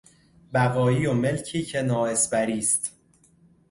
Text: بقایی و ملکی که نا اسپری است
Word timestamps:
بقایی 0.53 1.05
و 1.05 1.13
ملکی 1.13 1.63
که 1.63 1.81
نا 1.81 2.05
اسپری 2.05 2.57
است 2.59 2.91